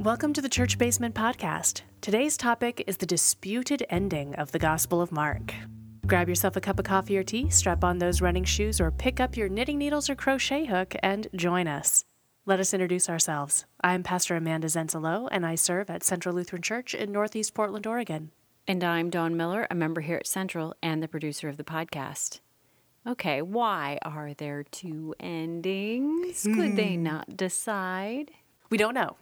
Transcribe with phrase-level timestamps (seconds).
[0.00, 1.82] Welcome to the Church Basement Podcast.
[2.00, 5.52] Today's topic is the disputed ending of the Gospel of Mark.
[6.06, 9.20] Grab yourself a cup of coffee or tea, strap on those running shoes, or pick
[9.20, 12.06] up your knitting needles or crochet hook and join us.
[12.46, 13.66] Let us introduce ourselves.
[13.82, 18.30] I'm Pastor Amanda Zenzalo, and I serve at Central Lutheran Church in Northeast Portland, Oregon.
[18.66, 22.40] And I'm Dawn Miller, a member here at Central and the producer of the podcast.
[23.06, 26.44] Okay, why are there two endings?
[26.44, 27.02] Could they hmm.
[27.02, 28.30] not decide?
[28.70, 29.16] We don't know.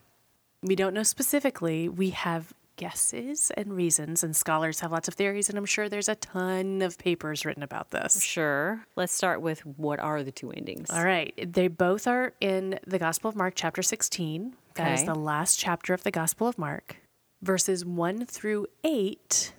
[0.63, 1.89] We don't know specifically.
[1.89, 6.09] We have guesses and reasons, and scholars have lots of theories, and I'm sure there's
[6.09, 8.23] a ton of papers written about this.
[8.23, 8.87] Sure.
[8.97, 10.91] Let's start with what are the two endings?
[10.91, 11.35] All right.
[11.53, 14.55] They both are in the Gospel of Mark, chapter 16.
[14.75, 15.07] That is Okay.
[15.07, 16.97] the last chapter of the Gospel of Mark.
[17.43, 19.53] Verses 1 through 8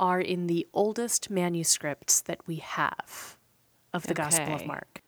[0.00, 3.36] are in the oldest manuscripts that we have
[3.92, 4.66] of the Gospel of Okay.
[4.66, 5.02] Mark.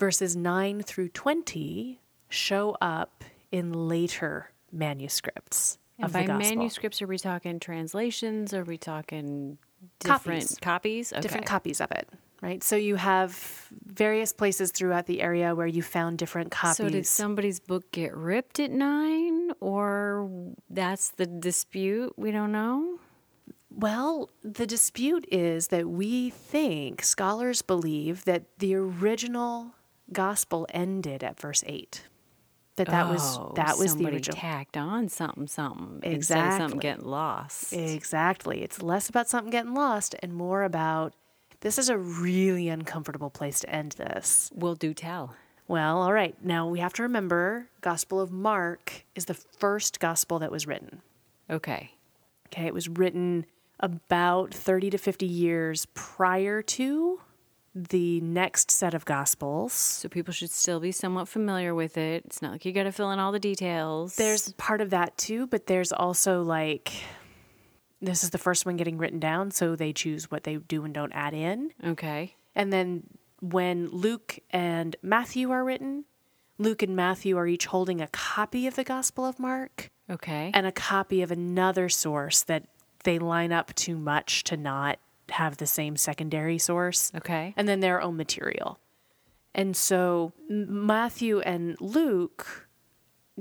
[0.00, 6.56] Verses 9 through 20 show up in later manuscripts And of by the Gospel.
[6.56, 8.52] manuscripts, are we talking translations?
[8.52, 9.58] Are we talking
[10.00, 10.58] different Copies.
[10.60, 11.12] copies?
[11.12, 11.20] Okay.
[11.20, 12.08] different copies of it,
[12.42, 12.62] right?
[12.64, 13.32] So you have
[13.86, 16.76] various places throughout the area where you found different copies.
[16.76, 20.28] So did somebody's book get ripped at nine, or
[20.68, 22.12] that's the dispute?
[22.16, 22.98] We don't know.
[23.70, 29.74] Well, the dispute is that we think scholars believe that the original
[30.12, 32.02] gospel ended at verse 8.
[32.78, 34.36] That that was Oh, that was the somebody original.
[34.36, 37.72] tacked on something, something instead of something getting lost.
[37.72, 38.62] Exactly.
[38.62, 41.14] It's less about something getting lost and more about
[41.60, 44.50] this is a really uncomfortable place to end this.
[44.54, 45.34] we'll do tell.
[45.66, 46.34] Well, all right.
[46.42, 51.02] Now we have to remember Gospel of Mark is the first gospel that was written.
[51.50, 51.92] Okay.
[52.46, 53.44] Okay, it was written
[53.80, 57.20] about 30 to 50 years prior to
[57.74, 59.72] the next set of gospels.
[59.72, 62.24] So people should still be somewhat familiar with it.
[62.26, 64.16] It's not like you got to fill in all the details.
[64.16, 66.92] There's part of that too, but there's also like
[68.00, 70.94] this is the first one getting written down, so they choose what they do and
[70.94, 71.72] don't add in.
[71.84, 72.34] okay.
[72.54, 73.04] And then
[73.40, 76.04] when Luke and Matthew are written,
[76.58, 80.50] Luke and Matthew are each holding a copy of the Gospel of Mark Okay.
[80.54, 82.64] and a copy of another source that
[83.04, 84.98] they line up too much to not
[85.30, 87.12] have the same secondary source.
[87.16, 87.54] okay.
[87.56, 88.78] and then their own material.
[89.54, 92.68] And so Matthew and Luke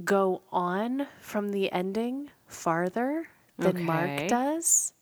[0.03, 3.27] go on from the ending farther
[3.57, 4.93] than Mark does.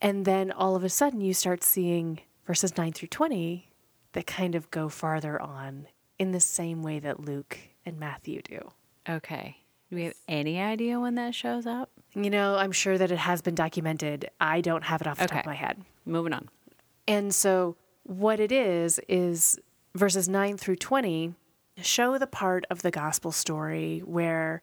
[0.00, 3.68] And then all of a sudden you start seeing verses 9 through 20
[4.12, 5.86] that kind of go farther on
[6.18, 8.72] in the same way that Luke and Matthew do.
[9.08, 9.56] Okay.
[9.90, 11.90] Do we have any idea when that shows up?
[12.14, 14.30] You know, I'm sure that it has been documented.
[14.40, 15.82] I don't have it off the top of my head.
[16.04, 16.48] Moving on.
[17.06, 19.58] And so, what it is, is
[19.94, 21.34] verses 9 through 20
[21.80, 24.62] show the part of the gospel story where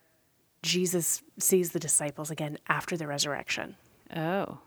[0.61, 3.75] Jesus sees the disciples again after the resurrection.
[4.15, 4.59] Oh.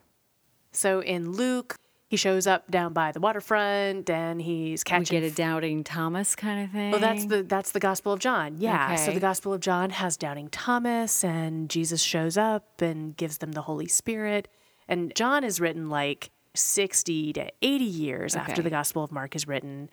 [0.72, 1.77] So, in Luke,
[2.09, 5.21] he shows up down by the waterfront and he's We catching.
[5.21, 6.91] get a doubting Thomas kind of thing.
[6.91, 8.56] well, that's the that's the Gospel of John.
[8.59, 8.97] Yeah.
[8.97, 13.53] So the Gospel of John has doubting Thomas, and Jesus shows up and gives them
[13.53, 14.49] the Holy Spirit.
[14.88, 19.46] And John is written like sixty to eighty years after the Gospel of Mark is
[19.46, 19.88] written.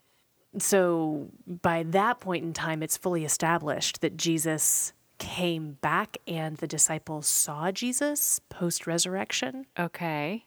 [0.58, 6.68] So by that point in time, it's fully established that Jesus came back and the
[6.68, 9.66] disciples saw Jesus post resurrection.
[9.78, 10.46] Okay.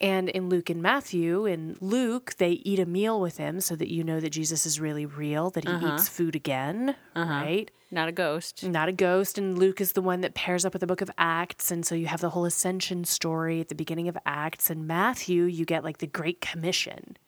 [0.00, 3.92] And in Luke and Matthew, in Luke, they eat a meal with him so that
[3.92, 5.96] you know that Jesus is really real, that he uh-huh.
[5.96, 7.32] eats food again, uh-huh.
[7.32, 7.70] right?
[7.90, 8.64] Not a ghost.
[8.64, 9.36] Not a ghost.
[9.36, 11.70] And Luke is the one that pairs up with the book of Acts.
[11.70, 14.70] And so you have the whole ascension story at the beginning of Acts.
[14.70, 17.18] And Matthew, you get like the Great Commission,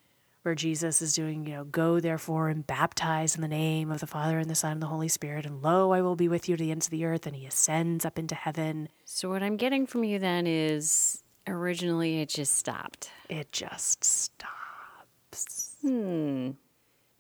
[0.43, 4.07] where Jesus is doing, you know, go therefore and baptize in the name of the
[4.07, 5.45] Father and the Son and the Holy Spirit.
[5.45, 7.27] And lo, I will be with you to the ends of the earth.
[7.27, 8.89] And he ascends up into heaven.
[9.05, 13.11] So what I'm getting from you then is originally it just stopped.
[13.29, 15.77] it just stops.
[15.83, 16.51] Hmm.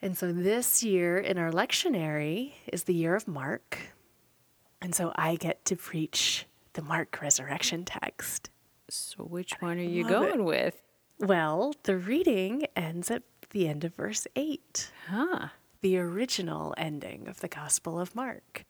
[0.01, 3.79] And so this year in our lectionary is the year of Mark.
[4.81, 8.51] And so I get to preach the Mark resurrection text.
[8.89, 10.33] So which one are you love it.
[10.35, 10.83] going with?
[11.21, 15.49] Well, the reading ends at the end of verse 8, Huh.
[15.83, 18.65] the original ending of the Gospel of Mark.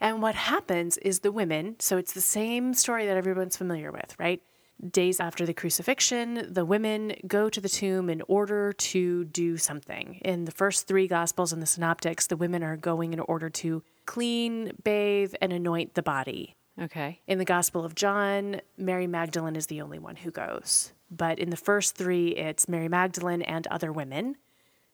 [0.00, 4.14] And what happens is the women, so it's the same story that everyone's familiar with,
[4.18, 4.42] right?
[4.90, 10.20] Days after the crucifixion, the women go to the tomb in order to do something.
[10.24, 13.82] In the first three Gospels and the Synoptics, the women are going in order to
[14.04, 16.56] clean, bathe, and anoint the body.
[16.80, 17.20] Okay.
[17.26, 20.92] In the Gospel of John, Mary Magdalene is the only one who goes.
[21.10, 24.36] But in the first three, it's Mary Magdalene and other women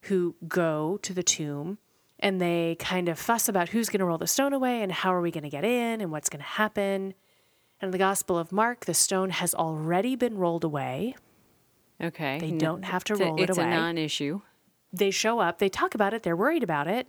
[0.01, 1.79] who go to the tomb
[2.19, 5.13] and they kind of fuss about who's going to roll the stone away and how
[5.13, 7.15] are we going to get in and what's going to happen.
[7.81, 11.15] And in the Gospel of Mark, the stone has already been rolled away.
[12.01, 12.37] Okay.
[12.39, 13.49] They don't have to it's a- roll it away.
[13.49, 14.41] it's a non-issue.
[14.93, 17.07] They show up, they talk about it, they're worried about it,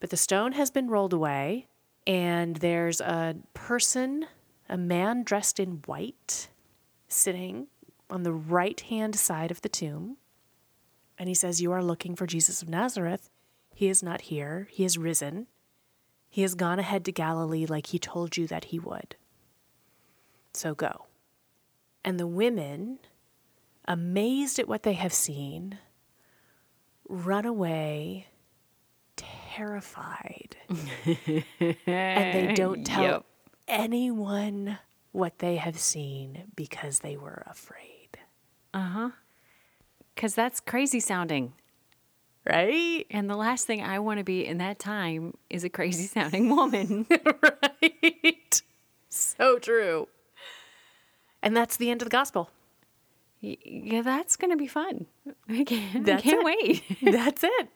[0.00, 1.68] but the stone has been rolled away,
[2.06, 4.26] and there's a person,
[4.68, 6.48] a man dressed in white,
[7.08, 7.66] sitting
[8.08, 10.16] on the right hand side of the tomb.
[11.18, 13.28] And he says, You are looking for Jesus of Nazareth.
[13.74, 15.48] He is not here, he is risen.
[16.30, 19.16] He has gone ahead to Galilee like he told you that he would.
[20.54, 21.06] So go.
[22.04, 22.98] And the women,
[23.86, 25.78] amazed at what they have seen,
[27.08, 28.26] run away
[29.16, 30.56] terrified.
[31.86, 33.24] and they don't tell Yep.
[33.68, 34.78] anyone
[35.12, 38.18] what they have seen because they were afraid.
[38.74, 39.10] Uh huh.
[40.14, 41.52] Because that's crazy sounding.
[42.44, 43.06] Right?
[43.10, 46.48] And the last thing I want to be in that time is a crazy sounding
[46.54, 47.06] woman.
[47.80, 48.62] right.
[49.08, 50.08] So true.
[51.42, 52.50] And that's the end of the gospel.
[53.40, 55.06] Yeah, that's going to be fun.
[55.48, 56.44] I can't, I That's can't it.
[56.44, 56.98] wait.
[57.12, 57.68] That's it.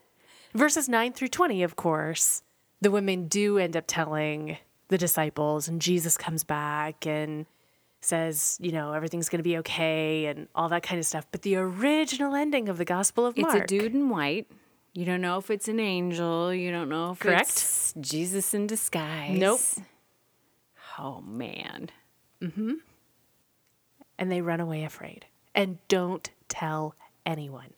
[0.54, 2.42] Verses 9 through 20, of course,
[2.80, 4.58] the women do end up telling
[4.88, 7.46] the disciples, and Jesus comes back and
[8.00, 11.26] says, you know, everything's going to be okay and all that kind of stuff.
[11.32, 13.54] But the original ending of the Gospel of Mark.
[13.54, 14.46] It's a dude in white.
[14.94, 16.54] You don't know if it's an angel.
[16.54, 17.50] You don't know if Correct.
[17.50, 19.36] it's Jesus in disguise.
[19.36, 19.60] Nope.
[20.98, 21.90] Oh, man.
[22.40, 22.74] Mm-hmm.
[24.18, 25.26] And they run away afraid.
[25.54, 27.72] And don't tell anyone.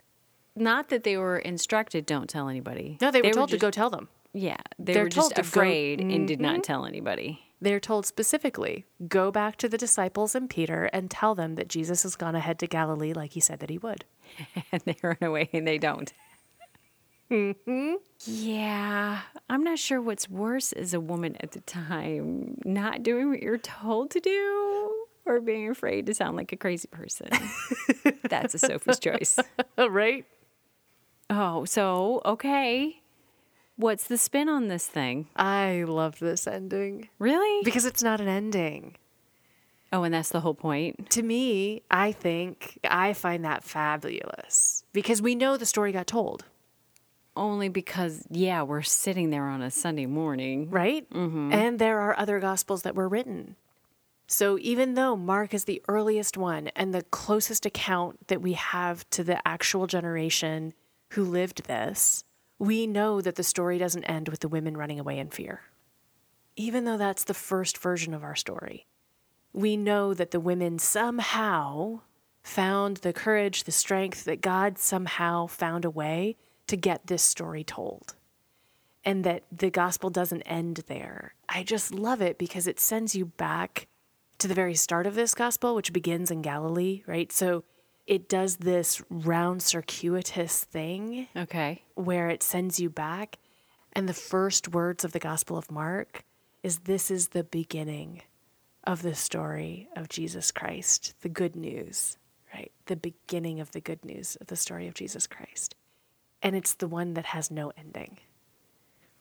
[0.56, 2.98] Not that they were instructed, don't tell anybody.
[3.00, 4.08] No, they were told just, to go tell them.
[4.32, 6.42] Yeah, they They're were told just to go- afraid and did Mm-hmm.
[6.56, 7.40] not tell anybody.
[7.60, 12.04] They're told specifically go back to the disciples and Peter and tell them that Jesus
[12.04, 14.04] has gone ahead to Galilee like he said that he would.
[14.72, 16.12] and they run away and they don't.
[17.30, 17.94] Mm-hmm.
[18.26, 19.20] Yeah,
[19.50, 23.58] I'm not sure what's worse as a woman at the time not doing what you're
[23.58, 24.94] told to do
[25.28, 27.28] or being afraid to sound like a crazy person.
[28.28, 29.38] That's a Sophie's choice.
[29.78, 30.24] right?
[31.30, 33.02] Oh, so, okay.
[33.76, 35.28] What's the spin on this thing?
[35.36, 37.62] I love this ending Really?
[37.64, 38.96] because it's not an ending.
[39.92, 41.10] Oh, and that's the whole point.
[41.10, 46.44] To me, I think I find that fabulous because we know the story got told,
[47.36, 50.68] Only because, yeah, we're sitting there on a Sunday morning.
[50.70, 51.08] right?
[51.10, 51.52] Mm-hmm.
[51.52, 53.54] And there are other gospels that were written.
[54.30, 59.08] So even though Mark is the earliest one and the closest account that we have
[59.10, 60.74] to the actual generation
[61.12, 62.24] who lived this,
[62.58, 65.62] we know that the story doesn't end with the women running away in fear.
[66.56, 68.86] Even though that's the first version of our story,
[69.54, 72.00] we know that the women somehow
[72.42, 76.36] found the courage, the strength, that God somehow found a way
[76.66, 78.14] to get this story told
[79.06, 81.32] and that the gospel doesn't end there.
[81.48, 83.86] I just love it because it sends you back
[84.38, 87.30] to the very start of this gospel, which begins in Galilee, right?
[87.32, 87.64] So
[88.06, 91.82] it does this round circuitous thing Okay.
[91.94, 93.38] where it sends you back.
[93.92, 96.24] And the first words of the Gospel of Mark
[96.62, 98.22] is this is the beginning
[98.84, 102.16] of the story of Jesus Christ, the good news,
[102.54, 102.70] right?
[102.86, 105.74] The beginning of the good news of the story of Jesus Christ.
[106.42, 108.18] And it's the one that has no ending.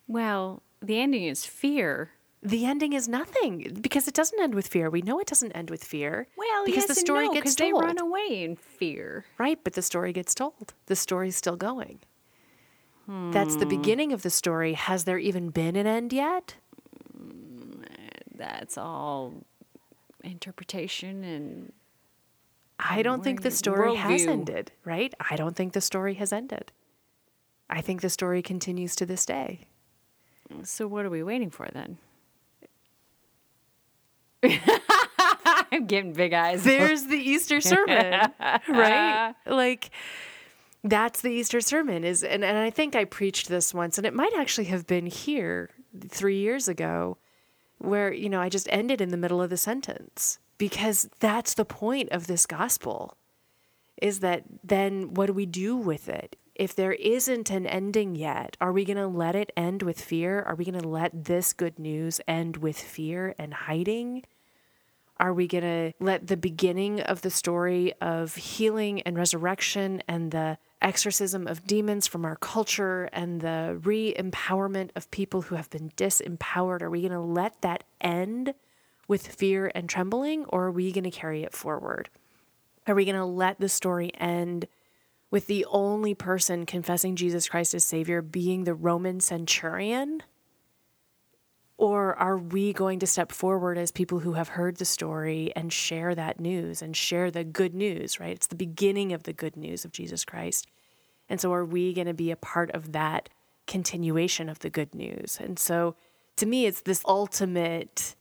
[0.06, 2.12] Well, the ending is fear.
[2.42, 4.88] The ending is nothing because it doesn't end with fear.
[4.90, 6.28] We know it doesn't end with fear.
[6.36, 9.24] Well, because yes the story no, gets 'cause they run away in fear.
[9.38, 10.74] Right, but the story gets told.
[10.86, 12.00] The story's still going.
[13.08, 13.70] That's the hmm.
[13.70, 14.74] beginning of the story.
[14.74, 16.56] Has there even been an end yet?
[18.34, 19.32] That's all
[20.22, 21.72] interpretation and
[22.78, 24.28] I don't think the story has worldview.
[24.28, 25.12] ended, right?
[25.18, 26.70] I don't think the story has ended.
[27.68, 29.66] I think the story continues to this day.
[30.62, 31.98] so what are we waiting for then?
[35.72, 36.64] I'm getting big eyes.
[36.64, 38.32] There's the Easter sermon,
[38.68, 39.34] right?
[39.46, 39.90] Like
[40.84, 44.14] that's the Easter sermon is and, and I think I preached this once and it
[44.14, 45.70] might actually have been here
[46.08, 47.18] 3 years ago
[47.78, 51.64] where you know I just ended in the middle of the sentence because that's the
[51.64, 53.16] point of this gospel
[54.00, 56.36] is that then what do we do with it?
[56.58, 60.42] If there isn't an ending yet, are we going to let it end with fear?
[60.42, 64.24] Are we going to let this good news end with fear and hiding?
[65.20, 70.32] Are we going to let the beginning of the story of healing and resurrection and
[70.32, 75.70] the exorcism of demons from our culture and the re empowerment of people who have
[75.70, 78.54] been disempowered, are we going to let that end
[79.06, 82.10] with fear and trembling or are we going to carry it forward?
[82.86, 84.66] Are we going to let the story end
[85.30, 90.22] with the only person confessing Jesus Christ as Savior being the Roman centurion?
[91.76, 95.72] Or are we going to step forward as people who have heard the story and
[95.72, 98.34] share that news and share the good news, right?
[98.34, 100.66] It's the beginning of the good news of Jesus Christ.
[101.28, 103.28] And so, are we going to be a part of that
[103.66, 105.38] continuation of the good news?
[105.40, 105.94] And so,
[106.36, 108.16] to me, it's this ultimate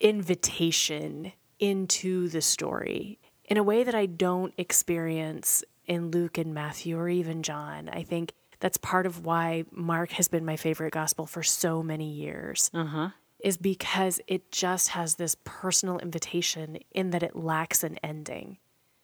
[0.00, 6.98] invitation into the story in a way that I don't experience in Luke and Matthew
[6.98, 7.88] or even John.
[7.88, 12.10] I think that's part of why Mark has been my favorite gospel for so many
[12.10, 12.70] years.
[12.72, 13.10] Uh-huh.
[13.40, 18.58] Is because it just has this personal invitation in that it lacks an ending.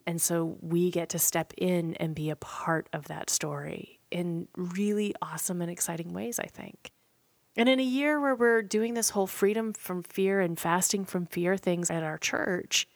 [0.07, 4.49] And so we get to step in and be a part of that story in
[4.57, 6.91] really awesome and exciting ways, I think.
[7.57, 11.27] And in a year where we're doing this whole freedom from fear and fasting from
[11.27, 12.89] fear things at our church,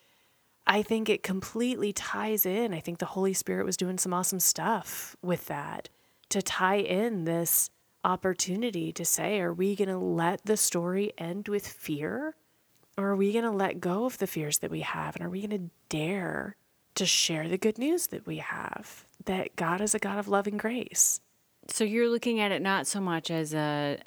[0.67, 2.75] I think it completely ties in.
[2.75, 5.89] I think the Holy Spirit was doing some awesome stuff with that
[6.31, 7.71] to tie in this
[8.05, 12.35] opportunity to say, are we going to let the story end with fear?
[12.99, 15.17] Or are we going to let go of the fears that we have?
[15.17, 16.57] And are we going to dare
[16.95, 20.47] to share the good news that we have that God is a God of love
[20.47, 21.21] and grace?
[21.69, 23.99] So you're looking at it not so much as a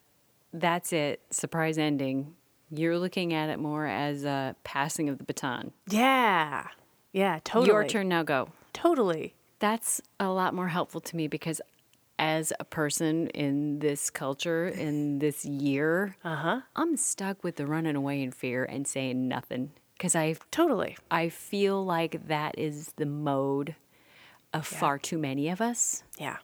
[0.51, 2.35] that's it, surprise ending.
[2.71, 5.71] You're looking at it more as a passing of the baton.
[5.89, 6.67] Yeah.
[7.11, 7.67] Yeah, totally.
[7.67, 8.49] Your turn now, go.
[8.73, 9.33] Totally.
[9.59, 11.61] That's a lot more helpful to me because
[12.19, 16.61] as a person in this culture in this year, uh-huh.
[16.75, 21.29] I'm stuck with the running away in fear and saying nothing because I totally I
[21.29, 23.75] feel like that is the mode
[24.53, 24.79] of yeah.
[24.79, 26.03] far too many of us.
[26.17, 26.37] Yeah.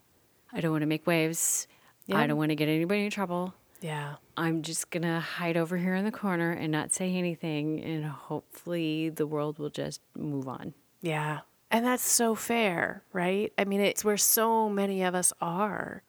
[0.53, 1.67] I don't want to make waves.
[2.07, 2.19] Yeah.
[2.19, 3.53] I don't want to get anybody in trouble.
[3.81, 4.15] Yeah.
[4.37, 8.05] I'm just going to hide over here in the corner and not say anything and
[8.05, 10.73] hopefully the world will just move on.
[11.01, 11.41] Yeah.
[11.71, 13.51] And that's so fair, right?
[13.57, 16.03] I mean, it's where so many of us are.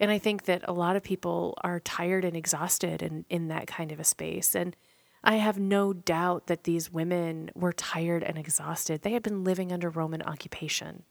[0.00, 3.66] And I think that a lot of people are tired and exhausted in, in that
[3.66, 4.54] kind of a space.
[4.54, 4.74] And
[5.22, 9.02] I have no doubt that these women were tired and exhausted.
[9.02, 11.04] They had been living under Roman occupation.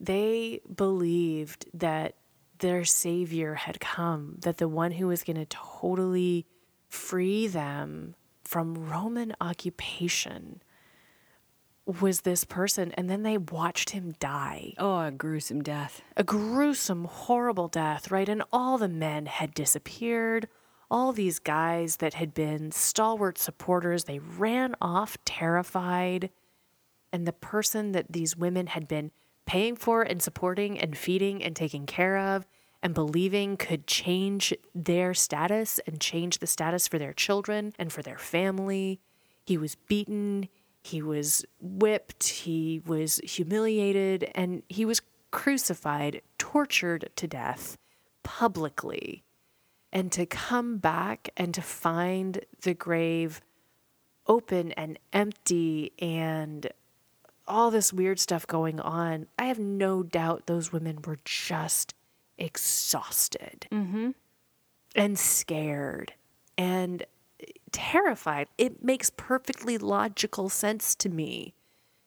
[0.00, 2.14] They believed that
[2.60, 6.46] their savior had come, that the one who was going to totally
[6.88, 8.14] free them
[8.44, 10.62] from Roman occupation
[11.86, 12.92] was this person.
[12.92, 14.74] And then they watched him die.
[14.78, 16.02] Oh, a gruesome death.
[16.16, 18.28] A gruesome, horrible death, right?
[18.28, 20.48] And all the men had disappeared.
[20.90, 26.30] All these guys that had been stalwart supporters, they ran off terrified.
[27.12, 29.10] And the person that these women had been
[29.50, 32.46] paying for and supporting and feeding and taking care of
[32.84, 38.00] and believing could change their status and change the status for their children and for
[38.00, 39.00] their family.
[39.44, 40.48] He was beaten,
[40.84, 45.02] he was whipped, he was humiliated, and he was
[45.32, 47.76] crucified, tortured to death
[48.22, 49.24] publicly.
[49.92, 53.40] And to come back and to find the grave
[54.28, 56.70] open and empty and
[57.50, 61.94] all this weird stuff going on, I have no doubt those women were just
[62.38, 64.10] exhausted mm-hmm.
[64.94, 66.14] and scared
[66.56, 67.04] and
[67.72, 68.48] terrified.
[68.56, 71.54] It makes perfectly logical sense to me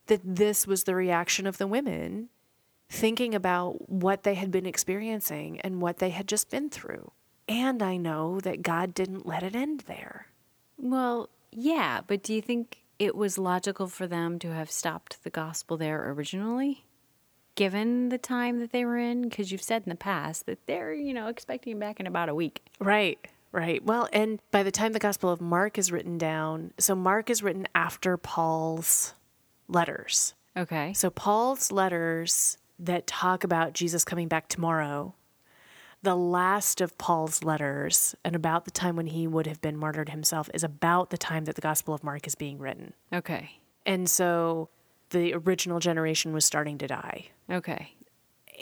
[0.07, 2.29] that this was the reaction of the women
[2.89, 7.11] thinking about what they had been experiencing and what they had just been through.
[7.47, 10.27] And I know that God didn't let it end there.
[10.77, 15.29] Well, yeah, but do you think it was logical for them to have stopped the
[15.29, 16.85] gospel there originally?
[17.55, 20.93] Given the time that they were in, because you've said in the past that they're,
[20.93, 22.63] you know, expecting back in about a week.
[22.79, 23.19] Right.
[23.51, 23.83] Right.
[23.85, 27.43] Well, and by the time the Gospel of Mark is written down, so Mark is
[27.43, 29.13] written after Paul's
[29.67, 30.33] letters.
[30.57, 30.93] Okay.
[30.93, 35.13] So Paul's letters that talk about Jesus coming back tomorrow,
[36.03, 40.09] the last of Paul's letters, and about the time when he would have been martyred
[40.09, 42.93] himself, is about the time that the Gospel of Mark is being written.
[43.11, 43.59] Okay.
[43.85, 44.69] And so
[45.09, 47.27] the original generation was starting to die.
[47.49, 47.95] Okay.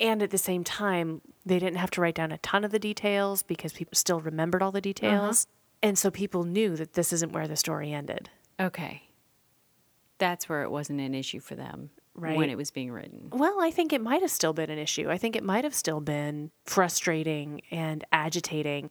[0.00, 2.78] And at the same time, they didn't have to write down a ton of the
[2.78, 5.46] details because people still remembered all the details.
[5.46, 5.88] Uh-huh.
[5.88, 8.30] And so people knew that this isn't where the story ended.
[8.60, 9.02] Okay.
[10.18, 12.36] That's where it wasn't an issue for them right.
[12.36, 13.28] when it was being written.
[13.30, 15.10] Well, I think it might have still been an issue.
[15.10, 18.90] I think it might have still been frustrating and agitating.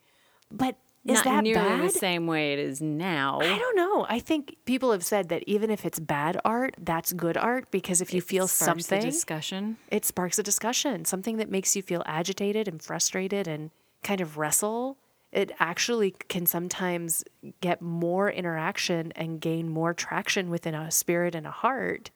[0.52, 1.84] But is Not that nearly bad?
[1.84, 3.40] the same way it is now.
[3.42, 4.06] I don't know.
[4.08, 8.02] I think people have said that even if it's bad art, that's good art because
[8.02, 9.78] if you it feel sparks something, discussion.
[9.90, 13.72] It sparks a discussion, something that makes you feel agitated and frustrated and
[14.04, 14.98] kind of wrestle.
[15.32, 17.24] It actually can sometimes
[17.62, 22.12] get more interaction and gain more traction within a spirit and a heart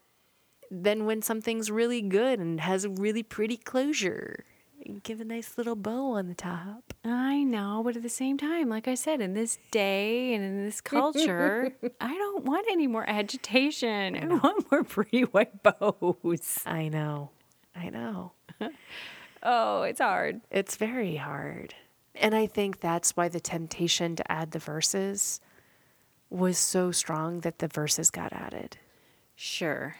[0.71, 4.45] than when something's really good and has a really pretty closure.
[4.83, 6.93] You give a nice little bow on the top.
[7.03, 10.63] I know, but at the same time, like I said, in this day and in
[10.63, 14.15] this culture, I don't want any more agitation.
[14.15, 16.59] I, want more pretty white bows.
[16.65, 17.31] I know.
[17.75, 18.33] I know.
[19.47, 20.41] Oh, it's hard.
[20.49, 21.75] It's very hard.
[22.15, 25.39] And I think that's why the temptation to add the verses
[26.31, 28.77] was so strong that the verses got added.
[29.35, 29.97] Sure.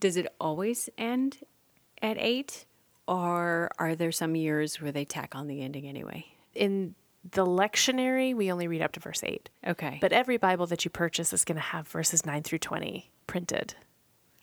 [0.00, 1.38] Does it always end
[2.00, 2.64] at eight?
[3.06, 6.26] Or are there some years where they tack on the ending anyway?
[6.54, 6.94] In
[7.30, 9.48] the lectionary, we only read up to verse 8.
[9.66, 9.98] Okay.
[10.00, 13.74] But every Bible that you purchase is going to have verses 9 through 20 printed.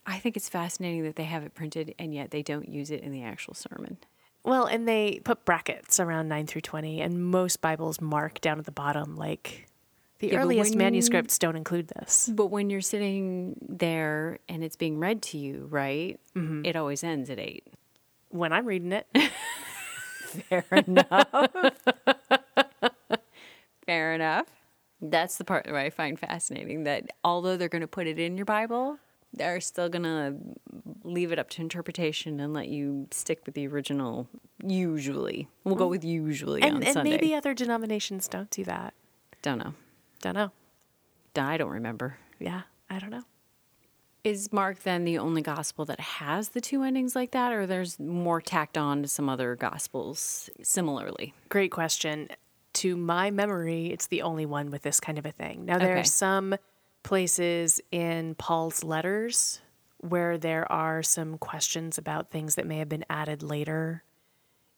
[0.06, 3.02] I think it's fascinating that they have it printed and yet they don't use it
[3.02, 3.98] in the actual sermon.
[4.44, 8.66] Well, and they put brackets around 9 through 20, and most Bibles mark down at
[8.66, 9.66] the bottom like
[10.20, 12.30] the Yeah, earliest manuscripts don't include this.
[12.34, 16.20] But when you're sitting there and it's being read to you, right?
[16.36, 16.66] Mm-hmm.
[16.66, 17.66] It always ends at eight.
[18.30, 19.08] When I'm reading it,
[20.36, 21.28] Fair enough.
[23.86, 24.48] Fair enough.
[25.02, 28.38] That's the part that I find fascinating that although they're going to put it in
[28.38, 28.98] your Bible,
[29.34, 30.36] they're still going to
[31.04, 34.28] leave it up to interpretation and let you stick with the original
[34.64, 35.48] usually.
[35.64, 35.92] We'll go mm.
[35.92, 38.94] with usually on and, and maybe other denominations don't do that.
[39.42, 39.74] Don't know.
[40.26, 40.52] Don't know.
[41.36, 42.18] I don't remember.
[42.40, 43.22] Yeah, I don't know.
[44.24, 48.00] Is Mark then the only gospel that has the two endings like that, or there's
[48.00, 51.36] more tacked on to some other gospels similarly?
[51.50, 52.30] Great question.
[52.74, 55.64] To my memory, it's the only one with this kind of a thing.
[55.66, 56.00] Now, there Okay.
[56.00, 56.56] are some
[57.04, 59.62] places in Paul's letters
[60.00, 64.04] where there are some questions about things that may have been added later.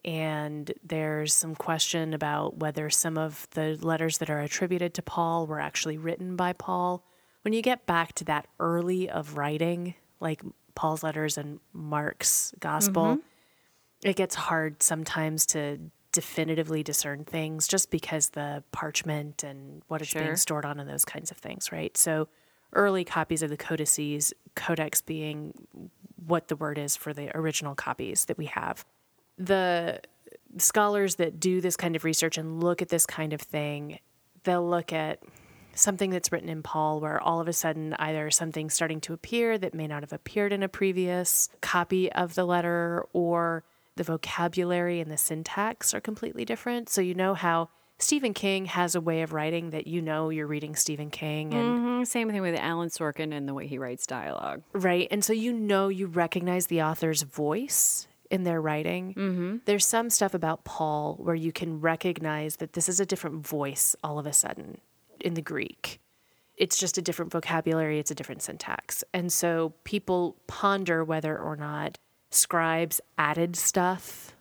[0.08, 5.46] And there's some question about whether some of the letters that are attributed to Paul
[5.48, 7.04] were actually written by Paul.
[7.42, 10.42] When you get back to that early of writing, like
[10.76, 14.08] Paul's letters and Mark's gospel, mm-hmm.
[14.08, 15.78] it gets hard sometimes to
[16.14, 20.22] definitively discern things just because the parchment and what it's Sure.
[20.22, 21.98] being stored on and those kinds of things, right?
[21.98, 22.30] So
[22.72, 25.54] early copies of the codices, codex being
[26.26, 28.86] what the word is for the original copies that we have.
[29.38, 30.02] The
[30.58, 34.00] scholars that do this kind of research and look at this kind of thing,
[34.44, 35.22] they'll look at
[35.74, 39.58] something that's written in Paul where all of a sudden either something's starting to appear
[39.58, 43.64] that may not have appeared in a previous copy of the letter or
[43.96, 46.90] the vocabulary and the syntax are completely different.
[46.90, 47.70] So you know how
[48.00, 51.80] Stephen King has a way of writing that you know you're reading Stephen King and
[51.80, 54.62] hmm Same thing with Aaron Sorkin and the way he writes dialogue.
[54.74, 55.08] Right.
[55.10, 59.14] And so you know you recognize the author's voice in their writing.
[59.14, 59.58] Mm-hmm.
[59.66, 63.96] There's some stuff about Paul where you can recognize that this is a different voice
[64.04, 64.80] all of a sudden
[65.20, 66.00] in the Greek.
[66.56, 69.04] It's just a different vocabulary, it's a different syntax.
[69.14, 71.98] And so people ponder whether or not
[72.32, 74.36] scribes added stuff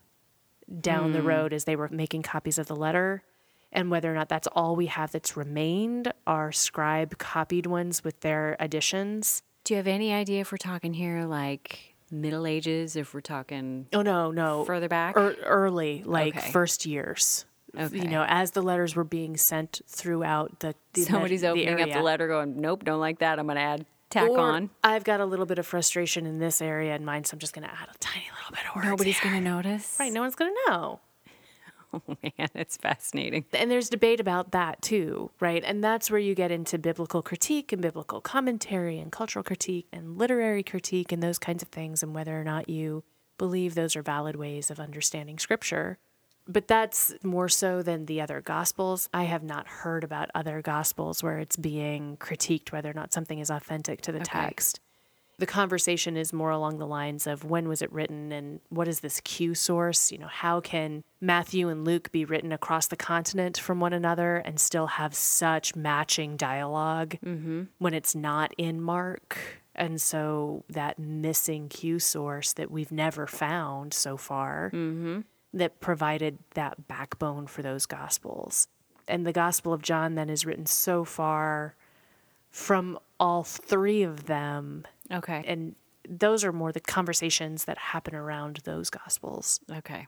[0.80, 3.22] down the road as they were making copies of the letter.
[3.70, 8.20] And whether or not that's all we have that's remained are scribe copied ones with
[8.20, 9.42] their additions.
[9.64, 13.86] Do you have any idea if we're talking here like Middle Ages, if we're talking
[13.92, 14.64] Oh no, no.
[14.64, 15.16] further back?
[15.16, 16.50] Ear- early, like Okay.
[16.50, 17.44] first years.
[17.78, 17.98] Okay.
[17.98, 21.90] You know, as the letters were being sent throughout the, the Somebody's the opening up
[21.90, 23.38] the letter going, nope, don't like that.
[23.38, 24.70] I'm going to add tack Or on.
[24.82, 27.52] I've got a little bit of frustration in this area in mine, so I'm just
[27.52, 28.88] going to add a tiny little bit of words.
[28.88, 29.96] Nobody's going to notice.
[30.00, 31.00] Right, no one's going to know.
[31.92, 33.44] Oh, man, it's fascinating.
[33.52, 35.62] And there's debate about that too, right?
[35.64, 40.18] And that's where you get into biblical critique and biblical commentary and cultural critique and
[40.18, 43.04] literary critique and those kinds of things, and whether or not you
[43.38, 45.98] believe those are valid ways of understanding scripture.
[46.48, 49.08] But that's more so than the other gospels.
[49.12, 53.40] I have not heard about other gospels where it's being critiqued whether or not something
[53.40, 54.80] is authentic to the text.
[55.38, 59.00] The conversation is more along the lines of when was it written and what is
[59.00, 60.10] this Q source?
[60.10, 64.38] You know, how can Matthew and Luke be written across the continent from one another
[64.38, 67.64] and still have such matching dialog mm-hmm.
[67.78, 69.38] when it's not in Mark?
[69.74, 75.20] And so that missing Q source that we've never found so far mm-hmm.
[75.52, 78.68] that provided that backbone for those gospels.
[79.06, 81.76] And the Gospel of John then is written so far
[82.50, 85.44] from all three of them Okay.
[85.46, 85.74] and
[86.08, 89.58] those are more the conversations that happen around those gospels.
[89.70, 90.06] Okay.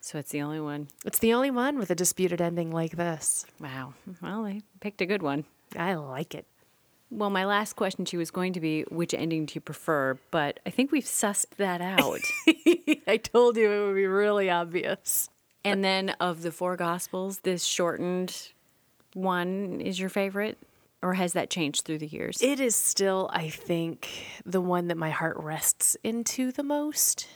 [0.00, 0.88] So it's the only one.
[1.04, 3.44] It's the only one with a disputed ending like this.
[3.60, 3.94] Wow.
[4.22, 5.44] Well, they picked a good one.
[5.76, 6.46] I like it.
[7.10, 10.18] Well, my last question to you was going to be which ending do you prefer?
[10.30, 12.20] But I think we've sussed that out.
[13.08, 15.28] I told you it would be really obvious.
[15.64, 18.52] and then of the four gospels, this shortened
[19.14, 20.56] one is your favorite?
[21.02, 22.38] Or has that changed through the years?
[22.42, 24.08] It is still, I think,
[24.44, 27.26] the one that my heart rests into the most.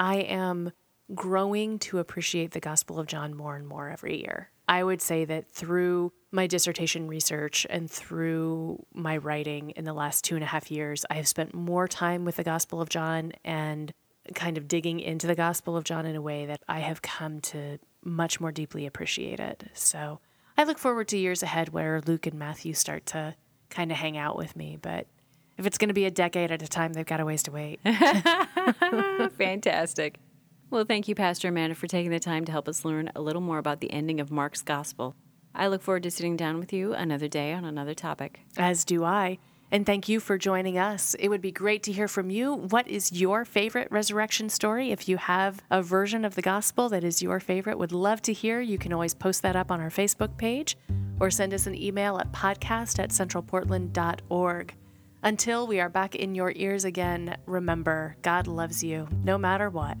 [0.00, 0.72] I am
[1.14, 4.50] growing to appreciate the Gospel of John more and more every year.
[4.66, 10.24] I would say that through my dissertation research and through my writing in the last
[10.24, 13.32] two and a half years, I have spent more time with the Gospel of John
[13.44, 13.92] and
[14.34, 17.40] kind of digging into the Gospel of John in a way that I have come
[17.42, 19.64] to much more deeply appreciate it.
[19.74, 20.20] So
[20.56, 23.34] I look forward to years ahead where Luke and Matthew start to
[23.70, 24.78] kind of hang out with me.
[24.80, 25.06] But
[25.58, 27.50] if it's going to be a decade at a time, they've got a ways to
[27.50, 27.80] wait.
[29.38, 30.18] Fantastic.
[30.70, 33.42] Well, thank you, Pastor Amanda, for taking the time to help us learn a little
[33.42, 35.14] more about the ending of Mark's Gospel.
[35.54, 38.40] I look forward to sitting down with you another day on another topic.
[38.56, 39.38] As do I.
[39.70, 41.14] And thank you for joining us.
[41.18, 42.54] It would be great to hear from you.
[42.54, 44.92] What is your favorite resurrection story?
[44.92, 48.32] If you have a version of the gospel that is your favorite, would love to
[48.32, 48.60] hear.
[48.60, 50.76] You can always post that up on our Facebook page
[51.18, 54.74] or send us an email at podcast at centralportland.org.
[55.22, 59.96] Until we are back in your ears again, remember, God loves you no matter what.